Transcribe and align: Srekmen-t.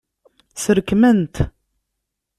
Srekmen-t. 0.61 1.35